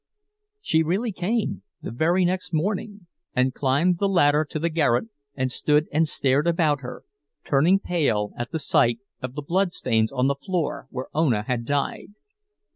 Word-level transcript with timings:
She 0.61 0.81
really 0.81 1.11
came, 1.11 1.61
the 1.83 1.91
very 1.91 2.25
next 2.25 2.55
morning, 2.55 3.05
and 3.35 3.53
climbed 3.53 3.99
the 3.99 4.09
ladder 4.09 4.43
to 4.49 4.57
the 4.57 4.71
garret, 4.71 5.09
and 5.35 5.51
stood 5.51 5.87
and 5.93 6.07
stared 6.07 6.47
about 6.47 6.81
her, 6.81 7.03
turning 7.43 7.77
pale 7.77 8.31
at 8.35 8.49
the 8.51 8.57
sight 8.57 8.97
of 9.21 9.35
the 9.35 9.43
blood 9.43 9.73
stains 9.73 10.11
on 10.11 10.25
the 10.25 10.33
floor 10.33 10.87
where 10.89 11.09
Ona 11.15 11.43
had 11.43 11.65
died. 11.65 12.15